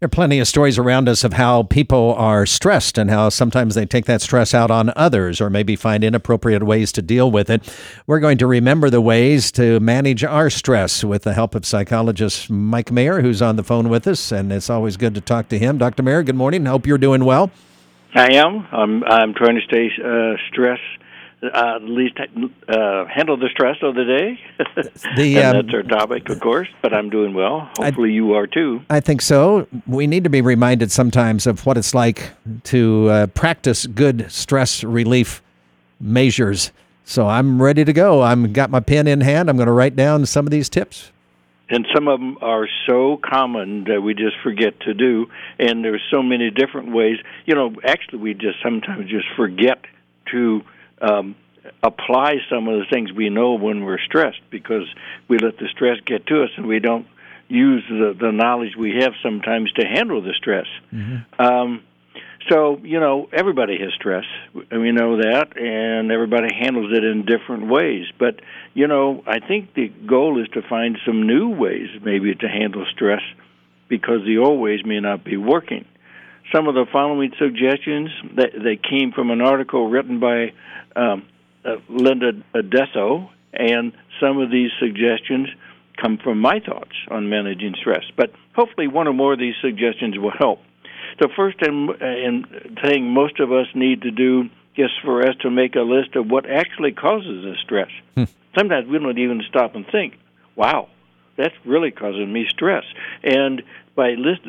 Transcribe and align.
There 0.00 0.06
are 0.06 0.08
plenty 0.08 0.38
of 0.38 0.46
stories 0.46 0.78
around 0.78 1.08
us 1.08 1.24
of 1.24 1.32
how 1.32 1.64
people 1.64 2.14
are 2.16 2.46
stressed 2.46 2.98
and 2.98 3.10
how 3.10 3.30
sometimes 3.30 3.74
they 3.74 3.84
take 3.84 4.04
that 4.04 4.22
stress 4.22 4.54
out 4.54 4.70
on 4.70 4.92
others 4.94 5.40
or 5.40 5.50
maybe 5.50 5.74
find 5.74 6.04
inappropriate 6.04 6.62
ways 6.62 6.92
to 6.92 7.02
deal 7.02 7.32
with 7.32 7.50
it. 7.50 7.68
We're 8.06 8.20
going 8.20 8.38
to 8.38 8.46
remember 8.46 8.90
the 8.90 9.00
ways 9.00 9.50
to 9.52 9.80
manage 9.80 10.22
our 10.22 10.50
stress 10.50 11.02
with 11.02 11.24
the 11.24 11.34
help 11.34 11.56
of 11.56 11.66
psychologist 11.66 12.48
Mike 12.48 12.92
Mayer, 12.92 13.22
who's 13.22 13.42
on 13.42 13.56
the 13.56 13.64
phone 13.64 13.88
with 13.88 14.06
us, 14.06 14.30
and 14.30 14.52
it's 14.52 14.70
always 14.70 14.96
good 14.96 15.16
to 15.16 15.20
talk 15.20 15.48
to 15.48 15.58
him. 15.58 15.78
Dr. 15.78 16.04
Mayer, 16.04 16.22
good 16.22 16.36
morning. 16.36 16.64
Hope 16.66 16.86
you're 16.86 16.96
doing 16.96 17.24
well. 17.24 17.50
I 18.14 18.34
am. 18.34 18.68
I'm, 18.70 19.02
I'm 19.02 19.34
trying 19.34 19.56
to 19.56 19.62
stay 19.62 19.88
uh, 20.00 20.36
stress 20.48 20.78
uh, 21.42 21.76
at 21.76 21.82
least 21.82 22.18
uh, 22.18 23.04
handle 23.06 23.36
the 23.36 23.48
stress 23.50 23.76
of 23.82 23.94
the 23.94 24.04
day. 24.04 24.40
the, 25.16 25.38
um, 25.38 25.56
that's 25.56 25.74
our 25.74 25.82
topic, 25.82 26.28
of 26.28 26.40
course. 26.40 26.68
But 26.82 26.92
I'm 26.92 27.10
doing 27.10 27.34
well. 27.34 27.70
Hopefully, 27.78 28.10
I, 28.10 28.14
you 28.14 28.32
are 28.34 28.46
too. 28.46 28.80
I 28.90 29.00
think 29.00 29.22
so. 29.22 29.66
We 29.86 30.06
need 30.06 30.24
to 30.24 30.30
be 30.30 30.40
reminded 30.40 30.90
sometimes 30.90 31.46
of 31.46 31.64
what 31.64 31.76
it's 31.76 31.94
like 31.94 32.30
to 32.64 33.08
uh, 33.08 33.26
practice 33.28 33.86
good 33.86 34.30
stress 34.30 34.82
relief 34.82 35.42
measures. 36.00 36.72
So 37.04 37.26
I'm 37.26 37.62
ready 37.62 37.84
to 37.84 37.92
go. 37.92 38.22
I'm 38.22 38.52
got 38.52 38.70
my 38.70 38.80
pen 38.80 39.06
in 39.06 39.20
hand. 39.20 39.48
I'm 39.48 39.56
going 39.56 39.66
to 39.66 39.72
write 39.72 39.96
down 39.96 40.26
some 40.26 40.46
of 40.46 40.50
these 40.50 40.68
tips. 40.68 41.12
And 41.70 41.86
some 41.94 42.08
of 42.08 42.18
them 42.18 42.38
are 42.40 42.66
so 42.86 43.18
common 43.22 43.84
that 43.84 44.00
we 44.00 44.14
just 44.14 44.36
forget 44.42 44.80
to 44.80 44.94
do. 44.94 45.26
And 45.58 45.84
there's 45.84 46.02
so 46.10 46.22
many 46.22 46.50
different 46.50 46.92
ways. 46.92 47.18
You 47.46 47.54
know, 47.54 47.74
actually, 47.84 48.18
we 48.18 48.34
just 48.34 48.60
sometimes 48.62 49.08
just 49.10 49.26
forget 49.36 49.84
to 50.32 50.62
um, 51.00 51.36
apply 51.82 52.36
some 52.50 52.68
of 52.68 52.78
the 52.78 52.86
things 52.90 53.12
we 53.12 53.28
know 53.30 53.54
when 53.54 53.84
we're 53.84 54.00
stressed 54.00 54.40
because 54.50 54.86
we 55.28 55.38
let 55.38 55.58
the 55.58 55.68
stress 55.68 55.98
get 56.04 56.26
to 56.26 56.42
us 56.42 56.50
and 56.56 56.66
we 56.66 56.78
don't 56.78 57.06
use 57.48 57.84
the, 57.88 58.16
the 58.18 58.30
knowledge 58.30 58.76
we 58.76 58.96
have 59.00 59.12
sometimes 59.22 59.72
to 59.72 59.86
handle 59.86 60.22
the 60.22 60.34
stress. 60.34 60.66
Mm-hmm. 60.92 61.40
Um, 61.40 61.82
so, 62.48 62.78
you 62.82 62.98
know, 62.98 63.28
everybody 63.32 63.78
has 63.78 63.92
stress. 63.94 64.24
We 64.54 64.92
know 64.92 65.18
that, 65.18 65.56
and 65.56 66.10
everybody 66.10 66.54
handles 66.54 66.92
it 66.96 67.04
in 67.04 67.26
different 67.26 67.68
ways. 67.68 68.06
But, 68.18 68.40
you 68.74 68.86
know, 68.86 69.22
I 69.26 69.40
think 69.40 69.74
the 69.74 69.88
goal 69.88 70.40
is 70.40 70.48
to 70.54 70.62
find 70.62 70.98
some 71.04 71.26
new 71.26 71.50
ways 71.50 71.88
maybe 72.02 72.34
to 72.34 72.48
handle 72.48 72.86
stress 72.90 73.22
because 73.88 74.24
the 74.24 74.38
old 74.38 74.60
ways 74.60 74.80
may 74.84 75.00
not 75.00 75.24
be 75.24 75.36
working. 75.36 75.84
Some 76.54 76.66
of 76.66 76.74
the 76.74 76.86
following 76.90 77.32
suggestions 77.38 78.10
that 78.36 78.52
they 78.52 78.76
came 78.76 79.12
from 79.12 79.30
an 79.30 79.40
article 79.40 79.88
written 79.88 80.18
by 80.18 80.52
um, 80.96 81.26
uh, 81.64 81.76
Linda 81.88 82.32
Dessau, 82.54 83.28
and 83.52 83.92
some 84.20 84.38
of 84.38 84.50
these 84.50 84.70
suggestions 84.80 85.48
come 86.00 86.18
from 86.22 86.40
my 86.40 86.60
thoughts 86.60 86.94
on 87.10 87.28
managing 87.28 87.74
stress. 87.80 88.04
But 88.16 88.32
hopefully, 88.54 88.88
one 88.88 89.08
or 89.08 89.12
more 89.12 89.34
of 89.34 89.38
these 89.38 89.56
suggestions 89.60 90.18
will 90.18 90.32
help. 90.38 90.60
The 91.20 91.28
first 91.36 91.58
and, 91.60 91.90
and 92.00 92.46
thing 92.82 93.10
most 93.10 93.40
of 93.40 93.52
us 93.52 93.66
need 93.74 94.02
to 94.02 94.10
do 94.10 94.48
is 94.76 94.90
for 95.04 95.28
us 95.28 95.34
to 95.42 95.50
make 95.50 95.74
a 95.74 95.80
list 95.80 96.14
of 96.14 96.30
what 96.30 96.48
actually 96.48 96.92
causes 96.92 97.44
us 97.44 97.56
stress. 97.64 97.90
Hmm. 98.14 98.24
Sometimes 98.56 98.88
we 98.88 98.98
don't 98.98 99.18
even 99.18 99.42
stop 99.48 99.74
and 99.74 99.84
think, 99.90 100.14
"Wow, 100.54 100.88
that's 101.38 101.54
really 101.64 101.90
causing 101.90 102.30
me 102.30 102.46
stress." 102.50 102.84
And 103.22 103.62
by 103.94 104.10
list, 104.10 104.42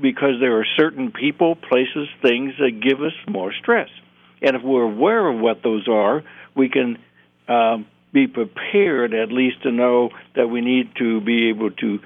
because 0.00 0.40
there 0.40 0.58
are 0.58 0.66
certain 0.76 1.10
people, 1.10 1.56
places, 1.56 2.08
things 2.22 2.54
that 2.58 2.80
give 2.80 3.02
us 3.02 3.12
more 3.28 3.52
stress. 3.52 3.90
And 4.40 4.56
if 4.56 4.62
we're 4.62 4.84
aware 4.84 5.26
of 5.26 5.40
what 5.40 5.62
those 5.62 5.88
are, 5.88 6.22
we 6.54 6.68
can 6.68 6.98
um, 7.48 7.86
be 8.12 8.26
prepared 8.26 9.12
at 9.12 9.32
least 9.32 9.62
to 9.64 9.72
know 9.72 10.10
that 10.36 10.48
we 10.48 10.60
need 10.60 10.94
to 10.96 11.20
be 11.20 11.48
able 11.48 11.70
to 11.72 11.98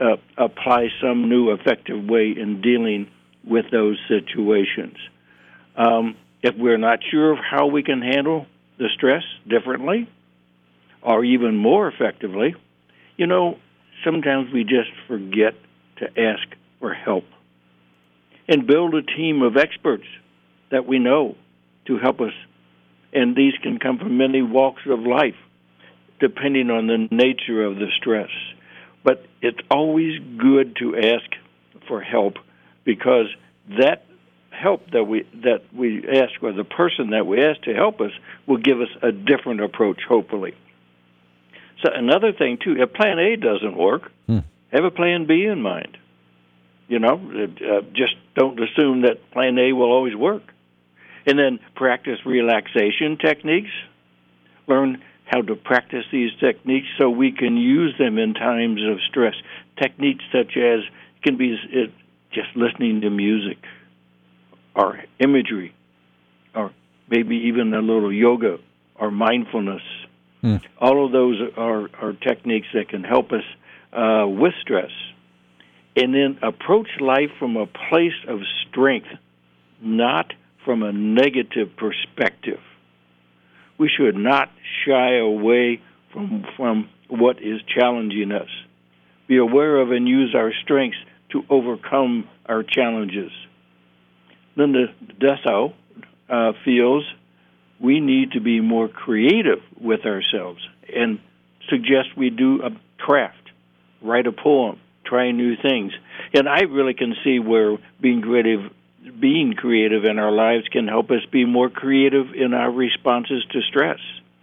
uh, 0.00 0.16
apply 0.38 0.88
some 1.00 1.28
new 1.28 1.50
effective 1.50 2.04
way 2.04 2.34
in 2.36 2.60
dealing 2.62 3.08
with 3.44 3.66
those 3.70 3.98
situations. 4.08 4.96
Um, 5.76 6.16
if 6.42 6.54
we're 6.56 6.78
not 6.78 7.00
sure 7.10 7.32
of 7.32 7.38
how 7.38 7.66
we 7.66 7.82
can 7.82 8.00
handle 8.00 8.46
the 8.78 8.88
stress 8.94 9.24
differently 9.48 10.08
or 11.02 11.24
even 11.24 11.56
more 11.56 11.88
effectively, 11.88 12.54
you 13.16 13.26
know, 13.26 13.58
sometimes 14.04 14.52
we 14.52 14.64
just 14.64 14.90
forget 15.08 15.54
to 15.98 16.06
ask 16.20 16.46
for 16.80 16.92
help. 16.92 17.24
And 18.48 18.66
build 18.66 18.94
a 18.94 19.02
team 19.02 19.42
of 19.42 19.56
experts 19.56 20.06
that 20.70 20.86
we 20.86 20.98
know 20.98 21.36
to 21.86 21.98
help 21.98 22.20
us. 22.20 22.32
And 23.12 23.34
these 23.34 23.54
can 23.62 23.78
come 23.78 23.98
from 23.98 24.18
many 24.18 24.42
walks 24.42 24.82
of 24.86 25.00
life, 25.00 25.36
depending 26.20 26.70
on 26.70 26.86
the 26.86 27.08
nature 27.10 27.64
of 27.64 27.76
the 27.76 27.88
stress. 27.96 28.30
But 29.04 29.24
it's 29.40 29.58
always 29.70 30.18
good 30.38 30.76
to 30.76 30.96
ask 30.96 31.30
for 31.88 32.00
help 32.00 32.34
because 32.84 33.26
that 33.78 34.04
help 34.50 34.90
that 34.92 35.04
we 35.04 35.24
that 35.44 35.62
we 35.74 36.04
ask 36.08 36.42
or 36.42 36.52
the 36.52 36.64
person 36.64 37.10
that 37.10 37.26
we 37.26 37.44
ask 37.44 37.60
to 37.62 37.74
help 37.74 38.00
us 38.00 38.12
will 38.46 38.56
give 38.56 38.80
us 38.80 38.88
a 39.02 39.12
different 39.12 39.60
approach 39.60 40.00
hopefully 40.08 40.54
so 41.82 41.90
another 41.92 42.32
thing 42.32 42.58
too 42.62 42.76
if 42.78 42.92
plan 42.92 43.18
a 43.18 43.36
doesn't 43.36 43.76
work 43.76 44.10
hmm. 44.26 44.38
have 44.72 44.84
a 44.84 44.90
plan 44.90 45.26
b 45.26 45.44
in 45.44 45.62
mind 45.62 45.96
you 46.88 46.98
know 46.98 47.14
uh, 47.14 47.82
just 47.92 48.14
don't 48.34 48.58
assume 48.60 49.02
that 49.02 49.30
plan 49.32 49.58
a 49.58 49.72
will 49.72 49.90
always 49.90 50.14
work 50.14 50.42
and 51.26 51.38
then 51.38 51.58
practice 51.74 52.18
relaxation 52.24 53.18
techniques. 53.18 53.70
Learn 54.68 55.02
how 55.24 55.42
to 55.42 55.56
practice 55.56 56.04
these 56.12 56.30
techniques 56.38 56.86
so 56.98 57.10
we 57.10 57.32
can 57.32 57.56
use 57.56 57.94
them 57.98 58.16
in 58.16 58.32
times 58.32 58.80
of 58.88 58.98
stress. 59.10 59.34
Techniques 59.80 60.24
such 60.32 60.56
as 60.56 60.80
can 61.22 61.36
be 61.36 61.58
just 62.32 62.48
listening 62.54 63.00
to 63.00 63.10
music 63.10 63.58
or 64.74 65.02
imagery 65.18 65.74
or 66.54 66.72
maybe 67.10 67.36
even 67.48 67.74
a 67.74 67.80
little 67.80 68.12
yoga 68.12 68.58
or 68.94 69.10
mindfulness. 69.10 69.82
Mm. 70.42 70.62
All 70.78 71.06
of 71.06 71.12
those 71.12 71.40
are, 71.56 71.88
are 72.00 72.12
techniques 72.12 72.68
that 72.74 72.88
can 72.88 73.04
help 73.04 73.32
us 73.32 73.44
uh, 73.92 74.26
with 74.26 74.52
stress. 74.60 74.90
And 75.96 76.14
then 76.14 76.38
approach 76.42 76.88
life 77.00 77.30
from 77.38 77.56
a 77.56 77.66
place 77.66 78.12
of 78.28 78.40
strength, 78.68 79.08
not 79.80 80.32
from 80.64 80.82
a 80.82 80.92
negative 80.92 81.76
perspective. 81.76 82.60
We 83.78 83.88
should 83.88 84.16
not 84.16 84.50
shy 84.84 85.16
away 85.16 85.80
from, 86.12 86.44
from 86.56 86.90
what 87.08 87.42
is 87.42 87.60
challenging 87.74 88.32
us. 88.32 88.48
Be 89.26 89.38
aware 89.38 89.80
of 89.80 89.90
and 89.90 90.06
use 90.06 90.34
our 90.34 90.52
strengths 90.62 90.98
to 91.30 91.42
overcome 91.50 92.28
our 92.46 92.62
challenges. 92.62 93.32
Linda 94.56 94.86
Dessau 95.20 95.72
uh, 96.28 96.52
feels 96.64 97.04
we 97.80 98.00
need 98.00 98.32
to 98.32 98.40
be 98.40 98.60
more 98.60 98.88
creative 98.88 99.62
with 99.80 100.06
ourselves 100.06 100.66
and 100.94 101.18
suggest 101.68 102.16
we 102.16 102.30
do 102.30 102.62
a 102.62 102.70
craft, 102.98 103.50
write 104.00 104.26
a 104.26 104.32
poem, 104.32 104.78
try 105.04 105.30
new 105.30 105.56
things. 105.56 105.92
And 106.32 106.48
I 106.48 106.62
really 106.62 106.94
can 106.94 107.14
see 107.24 107.38
where 107.38 107.76
being 108.00 108.22
creative 108.22 108.72
being 109.20 109.54
creative 109.54 110.04
in 110.04 110.18
our 110.18 110.32
lives 110.32 110.66
can 110.66 110.88
help 110.88 111.12
us 111.12 111.24
be 111.30 111.44
more 111.44 111.70
creative 111.70 112.34
in 112.34 112.52
our 112.52 112.70
responses 112.70 113.44
to 113.50 113.62
stress. 113.62 114.00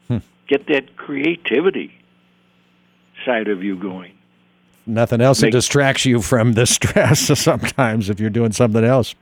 Hmm. 0.08 0.20
Get 0.48 0.68
that 0.68 0.96
creativity 0.96 1.94
side 3.26 3.50
of 3.50 3.62
you 3.62 3.76
going. 3.76 4.14
Nothing 4.86 5.20
else 5.20 5.42
Make, 5.42 5.52
that 5.52 5.58
distracts 5.58 6.06
you 6.06 6.22
from 6.22 6.54
the 6.54 6.66
stress 6.78 7.38
sometimes 7.40 8.10
if 8.10 8.20
you're 8.20 8.30
doing 8.30 8.54
something 8.54 8.84
else. 8.84 9.16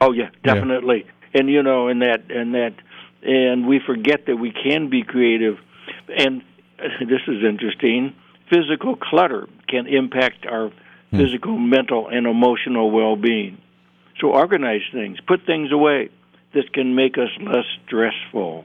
Oh 0.00 0.12
yeah, 0.12 0.30
definitely. 0.44 1.04
Yeah. 1.04 1.40
And 1.40 1.50
you 1.50 1.62
know, 1.62 1.88
in 1.88 1.98
that 1.98 2.30
and 2.30 2.54
that 2.54 2.72
and 3.22 3.66
we 3.66 3.80
forget 3.84 4.26
that 4.26 4.36
we 4.36 4.52
can 4.52 4.90
be 4.90 5.02
creative. 5.02 5.56
And 6.08 6.42
this 6.78 7.22
is 7.26 7.44
interesting. 7.44 8.14
Physical 8.50 8.96
clutter 8.96 9.48
can 9.68 9.86
impact 9.86 10.46
our 10.46 10.70
hmm. 11.10 11.16
physical, 11.16 11.58
mental, 11.58 12.08
and 12.08 12.26
emotional 12.26 12.90
well-being. 12.90 13.58
So 14.20 14.32
organize 14.32 14.82
things, 14.92 15.18
put 15.26 15.46
things 15.46 15.70
away. 15.72 16.10
This 16.52 16.64
can 16.72 16.94
make 16.94 17.18
us 17.18 17.28
less 17.40 17.66
stressful. 17.86 18.64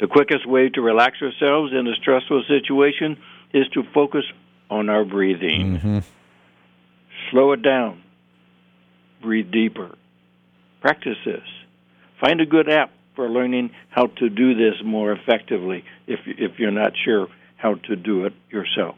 The 0.00 0.06
quickest 0.06 0.46
way 0.46 0.68
to 0.70 0.80
relax 0.80 1.20
ourselves 1.20 1.72
in 1.72 1.86
a 1.86 1.94
stressful 1.96 2.44
situation 2.48 3.18
is 3.52 3.66
to 3.74 3.82
focus 3.92 4.24
on 4.70 4.88
our 4.88 5.04
breathing. 5.04 5.78
Mm-hmm. 5.78 5.98
Slow 7.30 7.52
it 7.52 7.62
down. 7.62 8.02
Breathe 9.20 9.50
deeper. 9.50 9.94
Practice 10.80 11.18
this. 11.24 11.42
Find 12.20 12.40
a 12.40 12.46
good 12.46 12.68
app 12.68 12.92
for 13.16 13.28
learning 13.28 13.70
how 13.88 14.06
to 14.06 14.28
do 14.28 14.54
this 14.54 14.74
more 14.84 15.12
effectively 15.12 15.84
if, 16.06 16.20
if 16.26 16.58
you're 16.58 16.70
not 16.70 16.92
sure 17.04 17.28
how 17.56 17.74
to 17.74 17.96
do 17.96 18.24
it 18.26 18.32
yourself. 18.50 18.96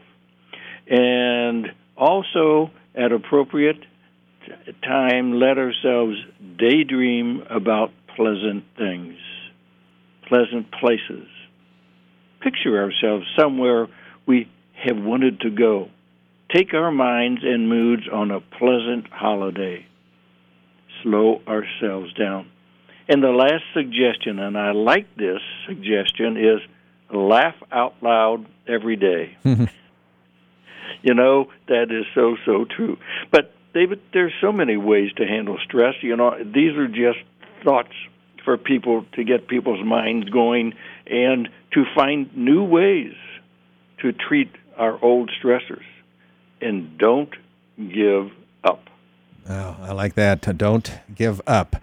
And 0.89 1.67
also, 1.97 2.71
at 2.95 3.13
appropriate 3.13 3.79
time 4.83 5.35
let 5.35 5.57
ourselves 5.57 6.17
daydream 6.59 7.45
about 7.49 7.91
pleasant 8.17 8.65
things, 8.77 9.17
pleasant 10.29 10.71
places. 10.73 11.29
Picture 12.41 12.83
ourselves 12.83 13.25
somewhere 13.39 13.87
we 14.27 14.49
have 14.75 14.99
wanted 14.99 15.41
to 15.41 15.51
go. 15.51 15.89
take 16.55 16.75
our 16.75 16.91
minds 16.91 17.41
and 17.43 17.69
moods 17.69 18.03
on 18.13 18.31
a 18.31 18.41
pleasant 18.41 19.07
holiday. 19.11 19.87
Slow 21.03 21.41
ourselves 21.49 22.13
down. 22.15 22.52
And 23.13 23.23
the 23.23 23.29
last 23.29 23.65
suggestion, 23.75 24.39
and 24.39 24.57
I 24.57 24.73
like 24.73 25.17
this 25.17 25.43
suggestion, 25.67 26.39
is 26.39 26.61
laugh 27.15 27.55
out 27.71 27.95
loud 28.01 28.47
every 28.67 28.97
day. 28.97 29.37
you 31.03 31.13
know, 31.13 31.51
that 31.69 31.93
is 31.93 32.07
so, 32.15 32.39
so 32.47 32.65
true. 32.65 32.97
But, 33.31 33.53
David, 33.75 34.01
there's 34.15 34.33
so 34.41 34.51
many 34.51 34.79
ways 34.79 35.13
to 35.19 35.27
handle 35.27 35.59
stress. 35.63 35.97
You 36.01 36.17
know, 36.17 36.43
these 36.43 36.75
are 36.79 36.89
just 36.89 37.19
thoughts 37.63 37.93
for 38.47 38.57
people 38.57 39.05
to 39.13 39.25
get 39.25 39.47
people's 39.47 39.85
minds 39.85 40.31
going 40.31 40.73
and 41.07 41.51
to 41.73 41.85
find 41.95 42.35
new 42.35 42.65
ways 42.65 43.13
to 44.01 44.15
treat 44.15 44.51
our 44.79 44.99
old 45.05 45.31
stressors. 45.39 45.85
And 46.63 46.97
don't 46.97 47.35
give 47.77 48.31
up. 48.65 48.89
Oh, 49.51 49.77
I 49.83 49.93
like 49.93 50.15
that. 50.15 50.57
Don't 50.57 50.91
give 51.15 51.43
up. 51.47 51.77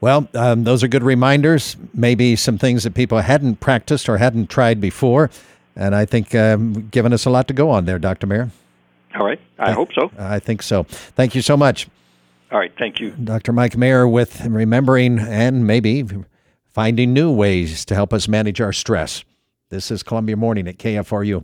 Well, 0.00 0.28
um, 0.34 0.64
those 0.64 0.82
are 0.82 0.88
good 0.88 1.02
reminders. 1.02 1.76
Maybe 1.92 2.36
some 2.36 2.56
things 2.56 2.84
that 2.84 2.94
people 2.94 3.18
hadn't 3.18 3.60
practiced 3.60 4.08
or 4.08 4.16
hadn't 4.16 4.48
tried 4.48 4.80
before. 4.80 5.30
And 5.76 5.94
I 5.94 6.04
think 6.04 6.34
um, 6.34 6.88
given 6.88 7.12
us 7.12 7.26
a 7.26 7.30
lot 7.30 7.48
to 7.48 7.54
go 7.54 7.70
on 7.70 7.84
there, 7.84 7.98
Dr. 7.98 8.26
Mayer. 8.26 8.50
All 9.14 9.26
right. 9.26 9.40
I, 9.58 9.70
I 9.70 9.72
hope 9.72 9.92
so. 9.92 10.10
I 10.18 10.38
think 10.38 10.62
so. 10.62 10.84
Thank 10.84 11.34
you 11.34 11.42
so 11.42 11.56
much. 11.56 11.88
All 12.50 12.58
right. 12.58 12.72
Thank 12.78 13.00
you. 13.00 13.10
Dr. 13.10 13.52
Mike 13.52 13.76
Mayer 13.76 14.08
with 14.08 14.44
remembering 14.44 15.18
and 15.18 15.66
maybe 15.66 16.04
finding 16.72 17.12
new 17.12 17.30
ways 17.30 17.84
to 17.84 17.94
help 17.94 18.12
us 18.12 18.26
manage 18.26 18.60
our 18.60 18.72
stress. 18.72 19.24
This 19.68 19.90
is 19.90 20.02
Columbia 20.02 20.36
Morning 20.36 20.66
at 20.66 20.78
KFRU. 20.78 21.38